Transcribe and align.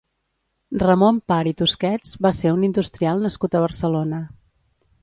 Ramon 0.83 1.19
Par 1.33 1.37
i 1.51 1.53
Tusquets 1.59 2.17
va 2.27 2.33
ser 2.39 2.55
un 2.57 2.67
industrial 2.71 3.23
nascut 3.29 3.61
a 3.61 3.67
Barcelona. 3.69 4.27